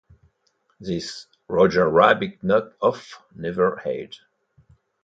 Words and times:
This 0.79 1.27
"Roger 1.47 1.87
Rabbit" 1.87 2.43
knock-off 2.43 3.21
never 3.35 3.87
aired. 3.87 4.17